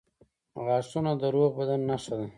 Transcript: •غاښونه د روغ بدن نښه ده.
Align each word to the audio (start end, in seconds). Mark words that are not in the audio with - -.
•غاښونه 0.65 1.11
د 1.21 1.23
روغ 1.35 1.51
بدن 1.59 1.79
نښه 1.89 2.15
ده. 2.19 2.27